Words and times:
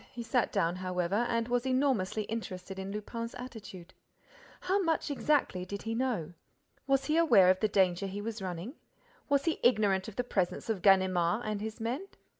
He 0.11 0.23
sat 0.23 0.51
down, 0.51 0.77
however, 0.77 1.27
and 1.29 1.47
was 1.47 1.63
enormously 1.63 2.23
interested 2.23 2.79
in 2.79 2.91
Lupin's 2.91 3.35
attitude. 3.35 3.93
How 4.61 4.81
much 4.81 5.11
exactly 5.11 5.63
did 5.63 5.83
he 5.83 5.93
know? 5.93 6.33
Was 6.87 7.05
he 7.05 7.17
aware 7.17 7.51
of 7.51 7.59
the 7.59 7.67
danger 7.67 8.07
he 8.07 8.19
was 8.19 8.41
running? 8.41 8.73
Was 9.29 9.45
he 9.45 9.59
ignorant 9.61 10.07
of 10.07 10.15
the 10.15 10.23
presence 10.23 10.71
of 10.71 10.81
Ganimard 10.81 11.43
and 11.45 11.61
his 11.61 11.79
men? 11.79 12.07